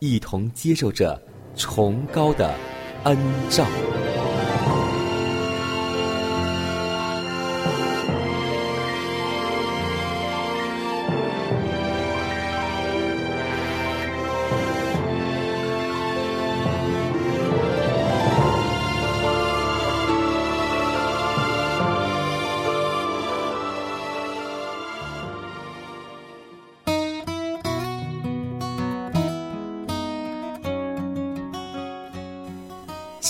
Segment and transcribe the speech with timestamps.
[0.00, 1.20] 一同接受着
[1.54, 2.54] 崇高的
[3.04, 3.16] 恩
[3.50, 3.66] 照。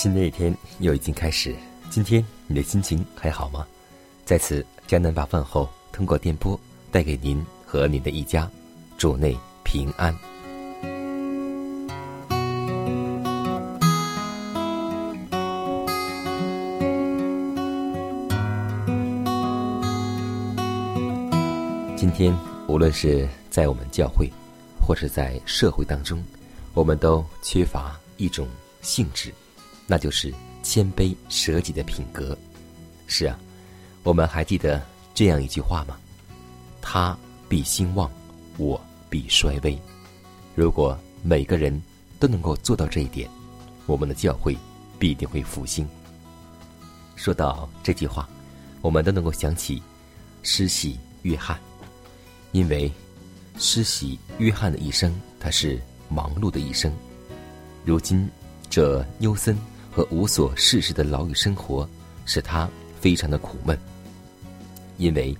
[0.02, 1.54] 新的一天又已经开始，
[1.90, 3.66] 今天你的心情还好吗？
[4.24, 6.58] 在此，江南把饭后通过电波
[6.90, 8.50] 带给您和您的一家，
[8.96, 10.16] 主内平安。
[21.94, 22.34] 今天，
[22.68, 24.30] 无论是在我们教会，
[24.80, 26.24] 或是在社会当中，
[26.72, 28.48] 我们都缺乏一种
[28.80, 29.30] 性质。
[29.90, 32.38] 那就是谦卑舍己的品格。
[33.08, 33.36] 是啊，
[34.04, 34.80] 我们还记得
[35.12, 35.98] 这样一句话吗？
[36.80, 37.18] 他
[37.48, 38.08] 必兴旺，
[38.56, 39.76] 我必衰微。
[40.54, 41.82] 如果每个人
[42.20, 43.28] 都能够做到这一点，
[43.86, 44.56] 我们的教会
[44.96, 45.84] 必定会复兴。
[47.16, 48.28] 说到这句话，
[48.82, 49.82] 我们都能够想起
[50.44, 51.58] 施洗约翰，
[52.52, 52.88] 因为
[53.58, 56.94] 施洗约翰的一生，他是忙碌的一生。
[57.84, 58.30] 如今
[58.70, 59.58] 这优森。
[59.90, 61.88] 和无所事事的牢狱生活，
[62.24, 62.68] 使他
[63.00, 63.78] 非常的苦闷。
[64.98, 65.36] 因为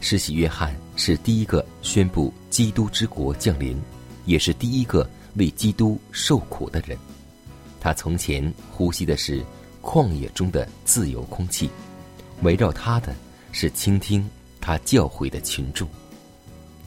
[0.00, 3.80] 施洗约翰是第一个宣布基督之国降临，
[4.24, 6.96] 也是第一个为基督受苦的人。
[7.80, 9.42] 他从前呼吸的是
[9.80, 11.70] 旷野中的自由空气，
[12.42, 13.14] 围绕他的
[13.52, 14.28] 是倾听
[14.60, 15.88] 他教诲的群众。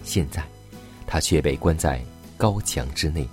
[0.04, 0.44] 现在，
[1.08, 2.04] 他却被关在
[2.38, 3.28] 高墙之内，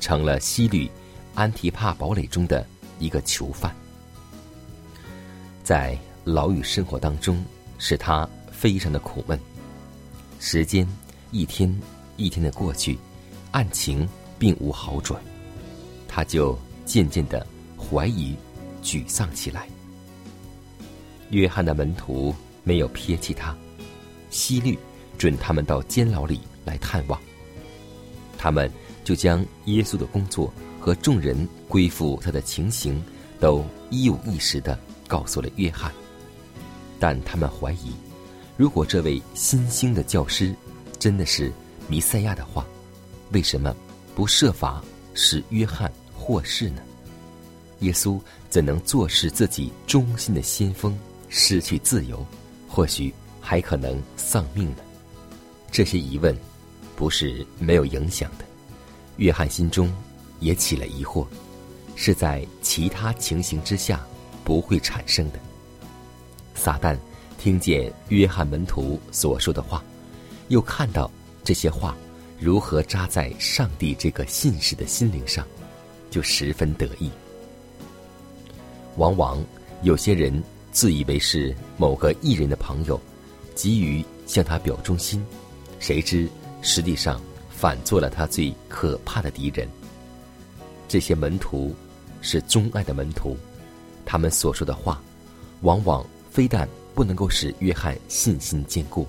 [0.00, 0.90] 成了西律
[1.34, 2.66] 安提帕堡垒中的。
[2.98, 3.74] 一个囚犯，
[5.62, 7.44] 在牢狱生活当中，
[7.78, 9.38] 使他非常的苦闷。
[10.40, 10.86] 时间
[11.30, 11.74] 一天
[12.16, 12.98] 一天的过去，
[13.50, 14.08] 案情
[14.38, 15.20] 并无好转，
[16.06, 18.34] 他就渐渐的怀疑、
[18.82, 19.68] 沮丧起来。
[21.30, 23.56] 约翰的门徒没有撇弃他，
[24.30, 24.78] 希律
[25.18, 27.20] 准他们到监牢里来探望，
[28.38, 28.70] 他们
[29.04, 30.52] 就将耶稣的工作。
[30.80, 33.02] 和众人归附他的情形，
[33.40, 35.92] 都一五一十的告诉了约翰。
[36.98, 37.92] 但他们怀疑，
[38.56, 40.54] 如果这位新兴的教师
[40.98, 41.52] 真的是
[41.88, 42.66] 弥赛亚的话，
[43.32, 43.74] 为什么
[44.14, 44.82] 不设法
[45.14, 46.82] 使约翰获释呢？
[47.80, 52.26] 耶稣怎能坐视自己忠心的先锋失去自由，
[52.68, 54.78] 或许还可能丧命呢？
[55.70, 56.36] 这些疑问
[56.96, 58.44] 不是没有影响的。
[59.18, 59.92] 约翰心中。
[60.40, 61.26] 也起了疑惑，
[61.94, 64.04] 是在其他情形之下
[64.44, 65.38] 不会产生的。
[66.54, 66.98] 撒旦
[67.38, 69.82] 听见约翰门徒所说的话，
[70.48, 71.10] 又看到
[71.44, 71.96] 这些话
[72.38, 75.46] 如何扎在上帝这个信使的心灵上，
[76.10, 77.10] 就十分得意。
[78.96, 79.44] 往往
[79.82, 80.42] 有些人
[80.72, 83.00] 自以为是某个艺人的朋友，
[83.54, 85.24] 急于向他表忠心，
[85.78, 86.28] 谁知
[86.62, 87.20] 实际上
[87.50, 89.68] 反做了他最可怕的敌人。
[90.88, 91.74] 这些门徒
[92.22, 93.36] 是钟爱的门徒，
[94.04, 95.00] 他们所说的话，
[95.60, 99.06] 往往非但不能够使约翰信心坚固，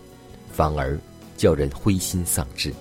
[0.51, 0.99] 反而
[1.37, 2.73] 叫人灰心丧志。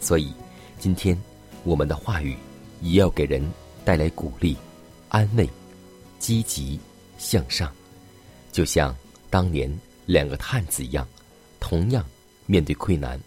[0.00, 0.32] 所以，
[0.78, 1.16] 今天
[1.62, 2.34] 我们的话语
[2.80, 3.46] 也要给人
[3.84, 4.56] 带来鼓励、
[5.10, 5.48] 安慰、
[6.18, 6.80] 积极、
[7.18, 7.70] 向上，
[8.50, 8.96] 就像
[9.28, 9.70] 当年
[10.06, 11.06] 两个探子一样，
[11.60, 12.02] 同样
[12.46, 13.20] 面对困难，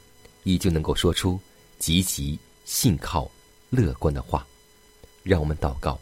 [0.43, 1.39] 依旧能够说出
[1.77, 3.29] 积极、信靠、
[3.75, 4.45] 乐观的话。
[5.23, 5.97] 让我们祷告，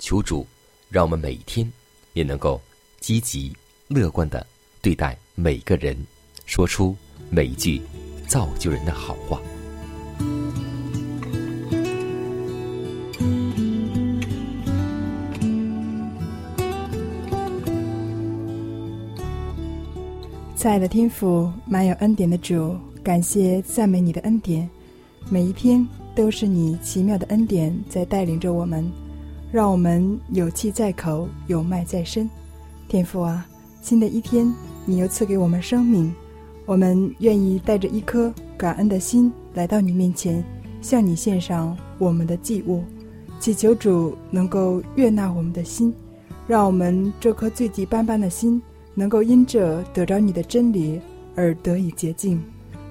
[0.00, 0.44] 求主
[0.90, 1.70] 让我们每一天
[2.12, 2.60] 也能够
[2.98, 3.52] 积极、
[3.86, 4.44] 乐观的
[4.82, 5.96] 对待每个人，
[6.44, 6.96] 说出
[7.30, 7.80] 每一句
[8.26, 9.40] 造就人的好话。
[20.56, 24.68] 亲爱的天父，满有恩典的主，感谢赞美你的恩典，
[25.30, 28.90] 每一天都是你奇妙的恩典在带领着我们，
[29.50, 32.28] 让我们有气在口，有脉在身。
[32.88, 33.46] 天父啊，
[33.82, 34.52] 新的一天
[34.86, 36.12] 你又赐给我们生命，
[36.66, 40.42] 我们愿意带着一颗感恩的心来到你面前，
[40.80, 42.82] 向你献上我们的祭物，
[43.40, 45.92] 祈求主能够悦纳我们的心，
[46.46, 48.62] 让我们这颗罪迹斑斑的心。
[48.96, 51.00] 能够因着得着你的真理
[51.34, 52.40] 而得以洁净，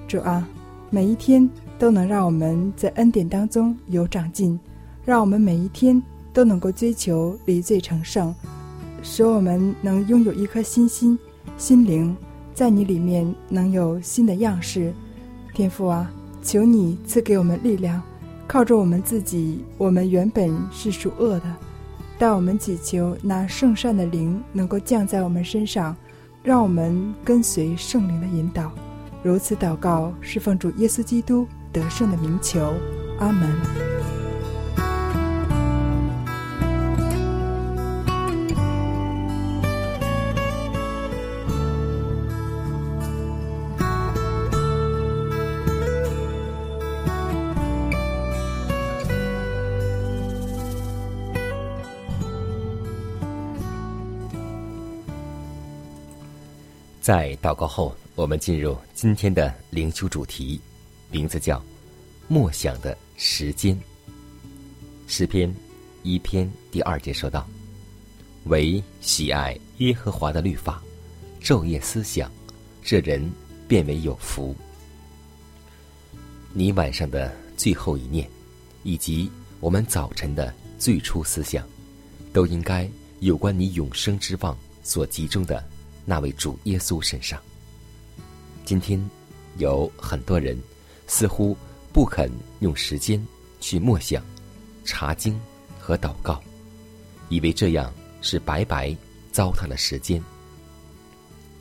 [0.06, 0.46] 主啊，
[0.90, 1.48] 每一天
[1.78, 4.58] 都能让我们在恩典当中有长进，
[5.04, 8.34] 让我们每一天都能够追求离罪成圣，
[9.02, 11.18] 使我们能拥有一颗新心、
[11.58, 12.16] 心灵，
[12.54, 14.92] 在你里面能有新的样式。
[15.52, 16.10] 天父啊，
[16.42, 18.02] 求你赐给我们力量，
[18.46, 21.56] 靠着我们自己，我们原本是属恶的。
[22.16, 25.94] 但我们祈求那圣善的灵能够降在我们身上，
[26.42, 28.70] 让我们跟随圣灵的引导。
[29.22, 32.72] 如此祷告，是奉主耶稣基督得胜的名求。
[33.18, 33.52] 阿门。
[57.00, 60.58] 在祷告后，我们进入今天的灵修主题，
[61.14, 61.64] 名字叫
[62.26, 63.78] “默想的时间”。
[65.06, 65.54] 诗篇
[66.02, 67.48] 一篇第二节说道
[68.50, 70.82] ：“唯喜爱耶和华的律法，
[71.40, 72.28] 昼夜思想，
[72.82, 73.30] 这人
[73.68, 74.56] 变为有福。”
[76.52, 78.28] 你晚上的最后一念，
[78.82, 81.64] 以及我们早晨的最初思想，
[82.32, 82.90] 都应该
[83.20, 85.64] 有关你永生之望所集中的。
[86.04, 87.40] 那位主耶稣身上。
[88.64, 89.00] 今天
[89.56, 90.58] 有很多人
[91.06, 91.56] 似乎
[91.92, 92.30] 不肯
[92.60, 93.24] 用时间
[93.60, 94.22] 去默想、
[94.84, 95.40] 查经
[95.78, 96.42] 和祷告，
[97.28, 98.96] 以为这样是白白
[99.32, 100.22] 糟蹋了时间。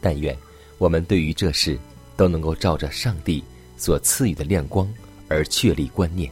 [0.02, 0.38] 但愿
[0.78, 1.78] 我们对于这事
[2.16, 3.44] 都能够照着上帝
[3.78, 4.92] 所赐予的亮光
[5.28, 6.32] 而确立观念，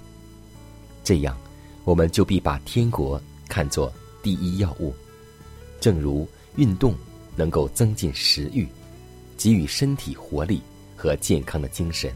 [1.03, 1.37] 这样
[1.83, 3.91] 我们就必把天国看作
[4.21, 4.93] 第一要务，
[5.79, 6.95] 正如运动。
[7.33, 8.67] 能够增进食欲，
[9.37, 10.61] 给予身体活力
[10.97, 12.13] 和健康的精神。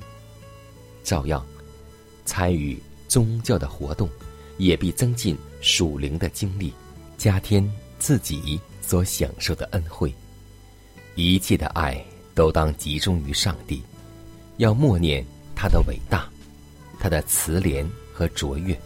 [1.06, 1.46] 照样，
[2.25, 4.10] 参与宗教的活动，
[4.57, 6.74] 也必增进属灵的经历，
[7.18, 7.66] 加添
[8.00, 10.13] 自己所享受的恩惠。
[11.16, 12.04] 一切的爱
[12.34, 13.81] 都当集中于上帝，
[14.57, 15.24] 要默念
[15.56, 16.28] 他的伟大，
[17.00, 18.78] 他的慈怜和卓越。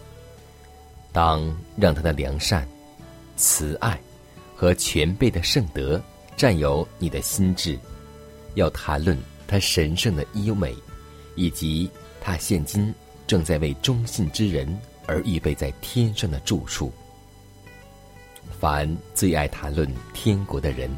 [1.10, 1.42] 当
[1.76, 2.68] 让他的良善、
[3.36, 4.00] 慈爱
[4.54, 6.00] 和全备的圣德。
[6.36, 7.78] 占有你的心智，
[8.54, 9.14] 要谈论
[9.46, 10.74] 他神圣的优美，
[11.34, 11.90] 以及
[12.20, 12.94] 他现今
[13.26, 16.92] 正在为忠信之人而预备在天上的住处。
[18.58, 20.90] 凡最爱谈论天国的人，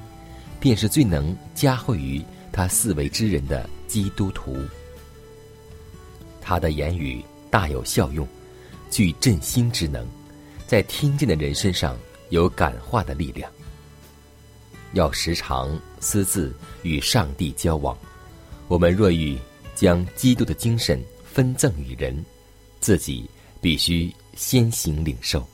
[0.58, 4.56] 便是最能加惠于他四维之人的基督徒。
[6.40, 8.26] 他的言语大有效用，
[8.90, 10.04] 具振兴之能，
[10.66, 11.96] 在听见的人身上
[12.30, 13.50] 有感化的力量。
[14.94, 16.52] 要时常私自
[16.82, 17.96] 与上帝交往。
[18.68, 19.38] 我们若欲
[19.74, 22.24] 将基督的精神分赠与人，
[22.80, 23.28] 自己
[23.60, 25.46] 必须先行领受。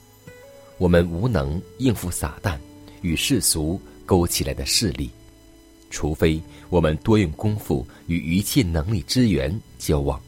[0.76, 2.58] 我们无能应付撒旦
[3.02, 5.10] 与世俗勾起来的势力，
[5.90, 10.20] 除非我们多用功夫与一切能力之源交往。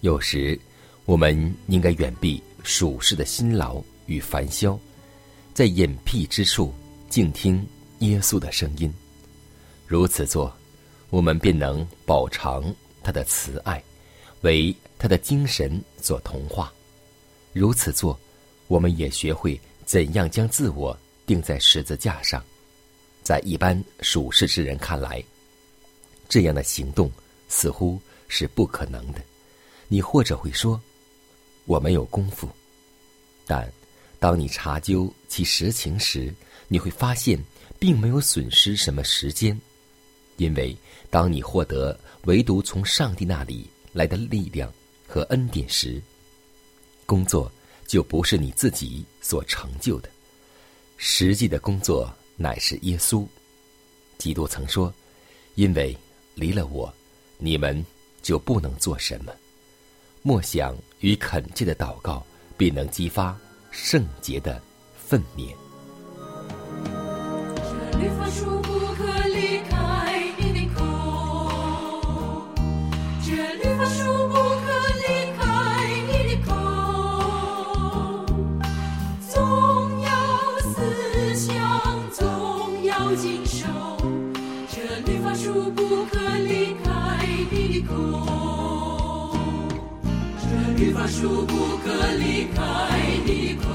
[0.00, 0.58] 有时，
[1.04, 4.78] 我们应该远避属世的辛劳与烦嚣，
[5.52, 6.72] 在隐僻之处。
[7.08, 7.66] 静听
[8.00, 8.92] 耶稣的声音，
[9.86, 10.54] 如此做，
[11.08, 12.62] 我们便能饱尝
[13.02, 13.82] 他的慈爱，
[14.42, 16.72] 为他的精神所同化。
[17.52, 18.18] 如此做，
[18.66, 22.42] 我们也学会怎样将自我钉在十字架上。
[23.22, 25.22] 在一般属世之人看来，
[26.28, 27.10] 这样的行动
[27.48, 29.20] 似乎是不可能的。
[29.88, 30.80] 你或者会说，
[31.66, 32.48] 我没有功夫。
[33.46, 33.70] 但
[34.18, 36.32] 当你查究其实情时，
[36.68, 37.38] 你会发现
[37.78, 39.58] 并没有损失什么时间，
[40.36, 40.76] 因为
[41.10, 43.68] 当你获得唯独从上帝那里
[43.98, 44.72] 来的力量
[45.08, 46.00] 和恩典时，
[47.04, 47.50] 工作
[47.84, 50.08] 就不是你自己所成就的，
[50.96, 53.26] 实际的工作乃是耶稣。
[54.16, 54.94] 基督曾说
[55.56, 55.98] ：“因为
[56.36, 56.94] 离了我，
[57.38, 57.84] 你们
[58.22, 59.32] 就不能做什么。”
[60.22, 62.24] 默想与恳切的祷告，
[62.56, 63.36] 必能激发
[63.72, 64.62] 圣洁的
[64.96, 65.56] 愤念。
[67.92, 68.62] 这律法书
[91.20, 92.60] 这律法书不可离开
[93.26, 93.66] 你的口。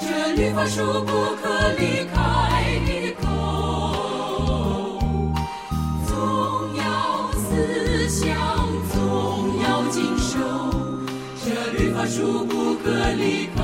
[0.00, 1.44] 这律法书不可
[1.78, 1.80] 离
[2.12, 2.16] 开
[2.84, 3.24] 你的口，
[6.08, 6.10] 总
[6.74, 6.82] 要
[7.34, 8.26] 思想，
[8.92, 8.96] 总
[9.62, 10.34] 要谨守。
[11.44, 11.46] 这
[11.78, 13.60] 律法书不可离开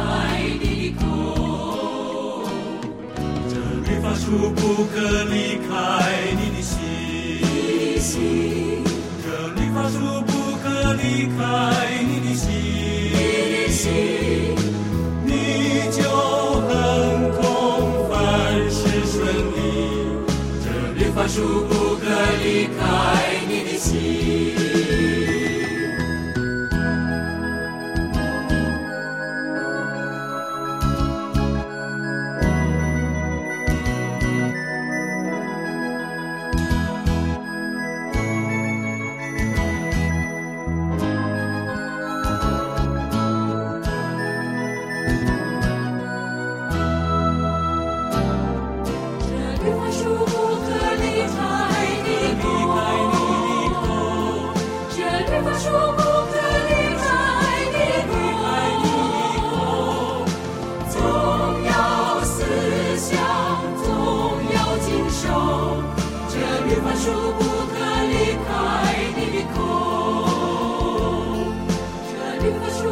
[0.60, 2.46] 你的口，
[3.48, 3.54] 这
[3.90, 4.60] 律法书不
[4.94, 4.94] 可
[5.24, 5.70] 离开
[6.38, 6.78] 你的心，
[9.24, 9.26] 这
[9.60, 10.31] 律法书不可
[11.02, 11.40] 离开
[12.04, 12.48] 你的心，
[13.12, 13.18] 你
[13.52, 13.90] 的心，
[15.24, 15.30] 你
[15.90, 16.00] 就
[16.68, 16.70] 很
[17.32, 17.42] 空，
[18.08, 18.12] 凡
[18.70, 18.80] 事
[19.10, 19.58] 顺利。
[20.62, 22.04] 这律法书不可
[22.42, 22.46] 离
[22.78, 22.80] 开
[72.42, 72.91] 这律法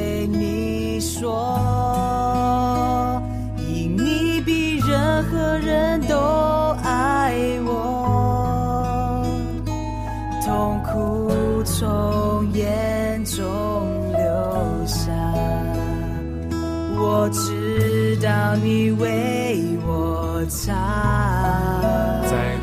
[20.49, 20.73] 在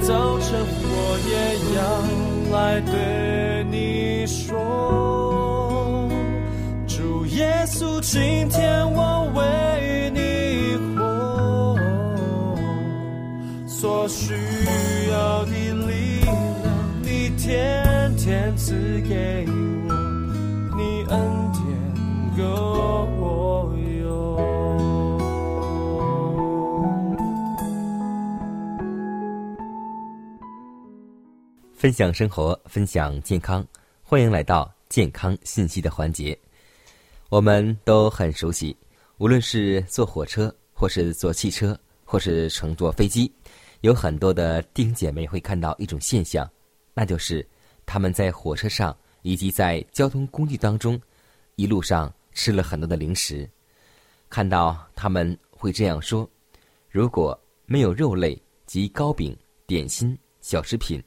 [0.00, 0.49] 早晨
[0.82, 1.32] 我也
[1.76, 1.80] 要
[2.56, 6.08] 来对你说，
[6.87, 11.76] 主耶稣，今天我为你活，
[13.66, 14.35] 所需
[15.11, 16.35] 要的力量，
[17.02, 18.73] 你天天赐
[19.08, 19.47] 给
[19.88, 19.94] 我，
[20.76, 21.16] 你恩
[21.52, 21.62] 典
[22.37, 23.18] 够。
[31.78, 33.64] 分享生活，分享健康，
[34.02, 36.37] 欢迎来到健康信息的环节。
[37.28, 38.76] 我们都很熟悉，
[39.18, 43.32] 无论是坐火车，或是坐汽车，或是乘坐飞机，
[43.82, 46.50] 有很多的弟兄姐妹会看到一种现象，
[46.94, 47.49] 那就是
[47.87, 51.00] 他们在火车上以及在交通工具当中，
[51.54, 53.49] 一路上吃了很多的零食。
[54.28, 56.28] 看到他们会这样说：
[56.90, 59.32] 如果没有肉类及糕饼、
[59.64, 61.00] 点心、小食品。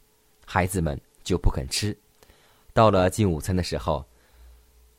[0.54, 1.98] 孩子们就不肯吃。
[2.74, 4.06] 到了进午餐的时候，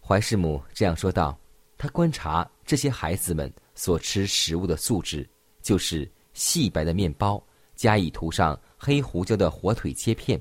[0.01, 1.39] 怀师母这样说道
[1.77, 5.29] ：“他观察这些孩子们所吃食物的素质，
[5.61, 7.39] 就是细白的面包，
[7.77, 10.41] 加以涂上黑胡椒的火腿切片，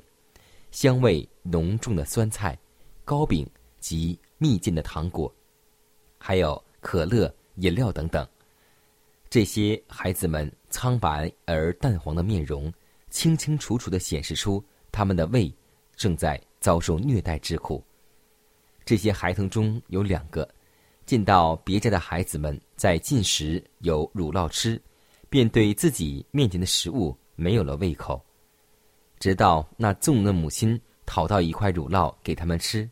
[0.72, 2.58] 香味浓重的酸菜，
[3.04, 3.46] 糕饼
[3.82, 5.30] 及蜜饯的糖果，
[6.18, 8.26] 还有可乐、饮料等等。
[9.30, 12.74] 这些孩子们苍白而淡黄的面容，
[13.10, 15.54] 清清楚楚的显示出。”他们的胃
[15.96, 17.84] 正在遭受虐待之苦。
[18.84, 20.48] 这些孩童中有两个，
[21.06, 24.82] 见到别家的孩子们在进食有乳酪吃，
[25.30, 28.24] 便对自己面前的食物没有了胃口。
[29.20, 32.90] 直到那纵容的母亲讨到一块乳酪给他们吃，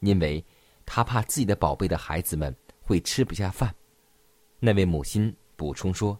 [0.00, 0.42] 因为
[0.86, 3.74] 他怕自己的宝贝的孩子们会吃不下饭。
[4.58, 6.18] 那位母亲补充说：“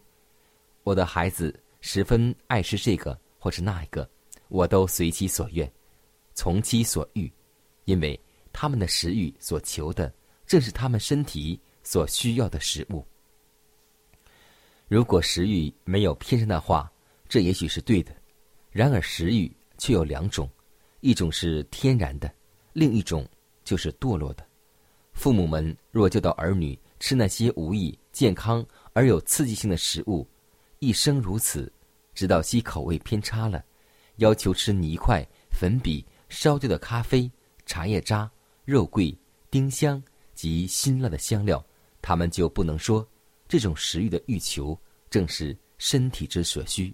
[0.83, 4.07] 我的孩子十分爱吃这个或是那一个。”
[4.49, 5.71] 我都随其所愿，
[6.33, 7.31] 从其所欲，
[7.85, 8.19] 因为
[8.53, 10.13] 他们的食欲所求的，
[10.45, 13.05] 正是他们身体所需要的食物。
[14.87, 16.89] 如果食欲没有偏生的话，
[17.27, 18.15] 这也许是对的。
[18.71, 20.49] 然而食欲却有两种，
[21.01, 22.33] 一种是天然的，
[22.73, 23.27] 另一种
[23.63, 24.45] 就是堕落的。
[25.13, 30.25] 父母们若教导儿女吃那些无益、健康而有刺激性的食物，
[30.79, 31.71] 一生如此，
[32.13, 33.63] 直到其口味偏差了。
[34.17, 37.29] 要求吃泥块、粉笔、烧掉的咖啡、
[37.65, 38.29] 茶叶渣、
[38.65, 39.17] 肉桂、
[39.49, 40.01] 丁香
[40.35, 41.63] 及辛辣的香料，
[42.01, 43.07] 他们就不能说
[43.47, 44.77] 这种食欲的欲求
[45.09, 46.93] 正是身体之所需，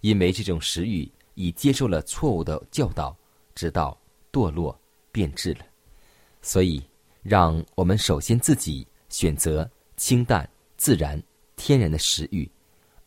[0.00, 3.16] 因为这种食欲已接受了错误的教导，
[3.54, 3.98] 直到
[4.32, 4.78] 堕落
[5.12, 5.64] 变质了。
[6.42, 6.82] 所以，
[7.22, 11.22] 让我们首先自己选择清淡、自然、
[11.56, 12.50] 天然的食欲，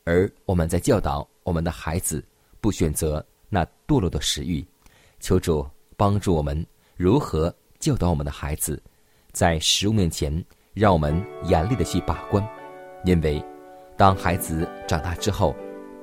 [0.04, 2.24] 而我们在教导我们的孩子。
[2.64, 4.66] 不选择那堕落的食欲，
[5.20, 8.82] 求主帮助我们如何教导我们的孩子，
[9.34, 10.34] 在食物面前，
[10.74, 12.42] 让我们严厉的去把关，
[13.04, 13.44] 因为
[13.98, 15.54] 当孩子长大之后，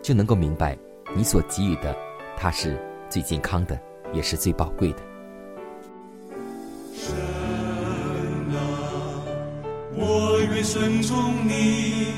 [0.02, 0.76] 就能够明白
[1.16, 1.96] 你所给予的，
[2.36, 3.80] 他是最健康的，
[4.12, 4.98] 也是最宝贵的。
[6.94, 7.16] 神
[8.54, 9.24] 啊，
[9.96, 12.08] 我愿顺从你，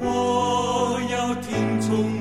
[0.00, 2.17] 我要听从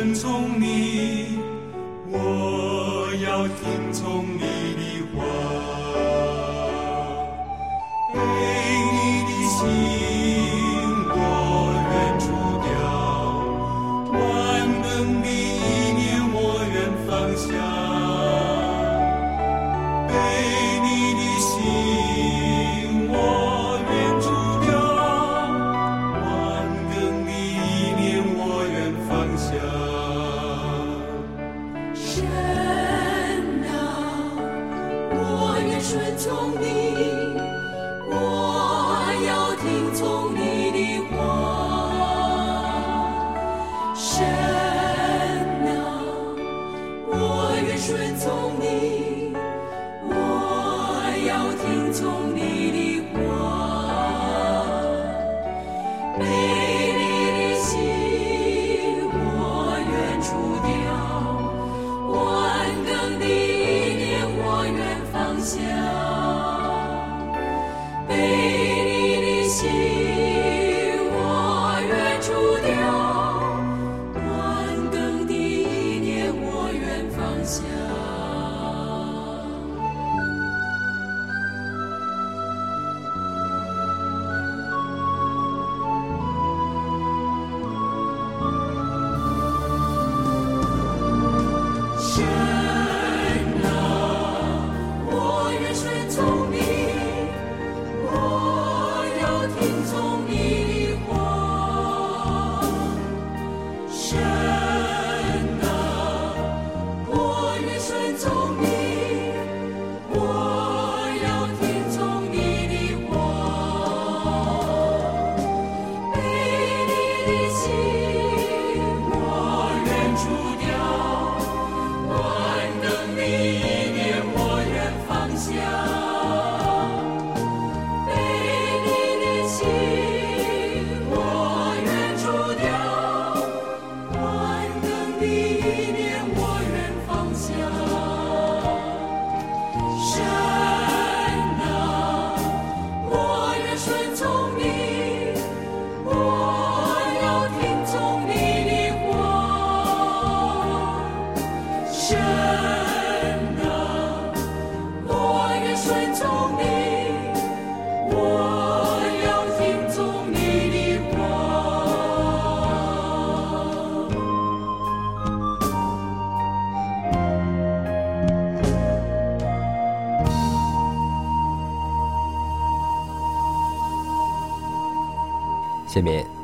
[0.00, 0.99] 遵从你。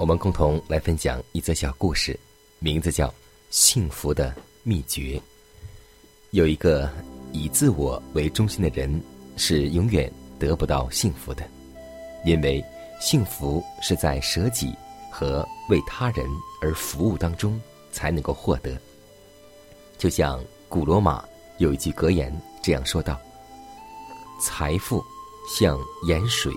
[0.06, 2.16] 我们共同来分享一则小故事，
[2.60, 3.08] 名字叫
[3.50, 5.18] 《幸福的秘诀》。
[6.30, 6.88] 有一个
[7.32, 9.02] 以自我为中心的人，
[9.36, 11.42] 是永远得不到幸福的，
[12.24, 12.64] 因为
[13.00, 14.72] 幸福是在舍己
[15.10, 16.24] 和为他人
[16.62, 18.80] 而服务当中才能够获得。
[19.98, 21.24] 就像古罗马
[21.58, 23.18] 有一句格言这样说道
[24.40, 25.02] ：“财富
[25.48, 26.54] 像盐水，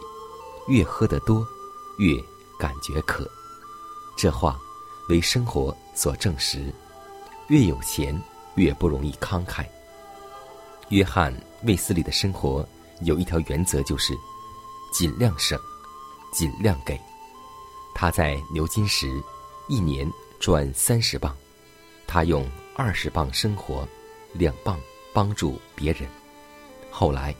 [0.67, 1.43] 越喝得多，
[1.97, 2.13] 越……”
[2.59, 3.25] 感觉渴，
[4.21, 4.59] 这话
[5.07, 6.73] 为生活所证实。
[7.47, 8.13] 越有钱，
[8.55, 9.65] 越不容易慷慨。
[10.89, 12.67] 约翰卫斯理的生活
[12.99, 14.13] 有一条原则，就是
[14.91, 15.57] 尽量省，
[16.33, 16.99] 尽量给。
[17.95, 19.23] 他在牛津时，
[19.69, 20.05] 一年
[20.37, 21.33] 赚三十磅，
[22.05, 23.87] 他用二十磅生活，
[24.33, 24.77] 两磅
[25.13, 26.09] 帮助别人。
[26.91, 27.33] 后来，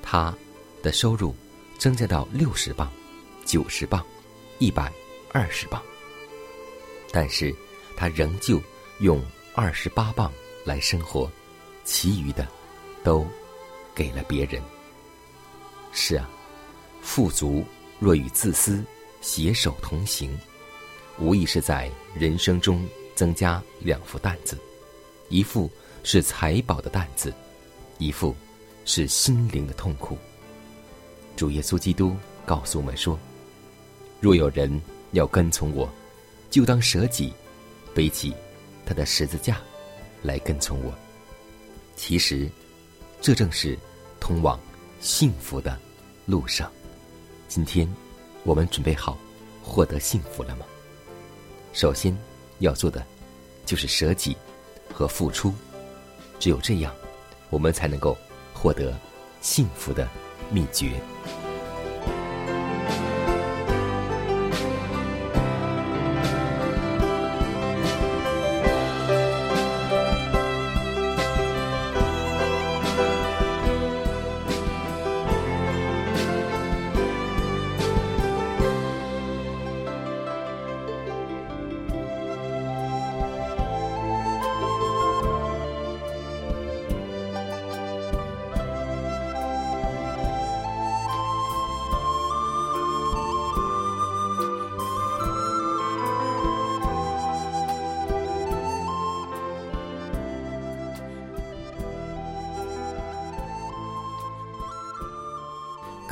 [0.00, 0.32] 他
[0.80, 1.34] 的收入
[1.76, 2.88] 增加到六十磅、
[3.44, 4.00] 九十磅。
[4.60, 4.92] 一百
[5.32, 5.82] 二十磅，
[7.12, 7.54] 但是
[7.96, 8.60] 他仍旧
[9.00, 9.22] 用
[9.54, 10.32] 二十八磅
[10.64, 11.30] 来生活，
[11.84, 12.46] 其余的
[13.02, 13.26] 都
[13.94, 14.62] 给了别人。
[15.92, 16.28] 是啊，
[17.02, 17.64] 富足
[17.98, 18.84] 若与自私
[19.20, 20.38] 携手同行，
[21.18, 24.56] 无疑是在人生中增加两副担子：
[25.28, 25.70] 一副
[26.04, 27.34] 是财宝的担子，
[27.98, 28.34] 一副
[28.84, 30.16] 是心灵的痛苦。
[31.36, 33.18] 主耶稣基督告诉我们说。
[34.20, 34.80] 若有人
[35.12, 35.90] 要跟从我，
[36.50, 37.32] 就当舍己，
[37.94, 38.34] 背起
[38.84, 39.60] 他的十字架
[40.22, 40.92] 来跟从我。
[41.94, 42.50] 其实，
[43.20, 43.78] 这正是
[44.18, 44.58] 通往
[45.00, 45.78] 幸福的
[46.26, 46.70] 路上。
[47.46, 47.88] 今天，
[48.42, 49.16] 我们准备好
[49.62, 50.66] 获得幸福了吗？
[51.72, 52.16] 首先
[52.58, 53.06] 要做的
[53.64, 54.36] 就是舍己
[54.92, 55.54] 和付出，
[56.40, 56.92] 只有这样，
[57.48, 58.16] 我们才能够
[58.52, 58.92] 获得
[59.40, 60.08] 幸福的
[60.50, 61.00] 秘诀。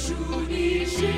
[0.00, 0.14] 属
[0.48, 1.09] 你，世界里。